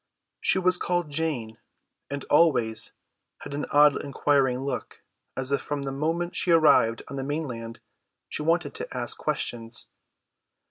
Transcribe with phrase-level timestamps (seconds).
[0.39, 1.59] She was called Jane,
[2.09, 2.93] and always
[3.41, 5.03] had an odd inquiring look,
[5.37, 7.79] as if from the moment she arrived on the mainland
[8.27, 9.89] she wanted to ask questions.